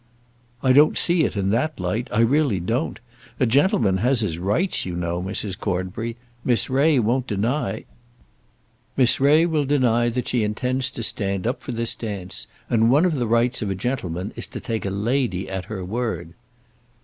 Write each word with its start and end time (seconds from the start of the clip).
"I 0.63 0.73
don't 0.73 0.97
see 0.97 1.25
it 1.25 1.37
in 1.37 1.51
that 1.51 1.79
light, 1.79 2.07
I 2.11 2.21
really 2.21 2.59
don't. 2.59 2.99
A 3.39 3.45
gentleman 3.45 3.97
has 3.97 4.21
his 4.21 4.39
rights 4.39 4.83
you 4.83 4.95
know, 4.95 5.21
Mrs. 5.21 5.55
Cornbury. 5.59 6.17
Miss 6.43 6.71
Ray 6.71 6.97
won't 6.97 7.27
deny" 7.27 7.85
"Miss 8.97 9.19
Ray 9.19 9.45
will 9.45 9.63
deny 9.63 10.09
that 10.09 10.27
she 10.27 10.43
intends 10.43 10.89
to 10.89 11.03
stand 11.03 11.45
up 11.45 11.61
for 11.61 11.71
this 11.71 11.93
dance. 11.93 12.47
And 12.67 12.89
one 12.89 13.05
of 13.05 13.17
the 13.17 13.27
rights 13.27 13.61
of 13.61 13.69
a 13.69 13.75
gentleman 13.75 14.33
is 14.35 14.47
to 14.47 14.59
take 14.59 14.85
a 14.85 14.89
lady 14.89 15.47
at 15.47 15.65
her 15.65 15.85
word." 15.85 16.33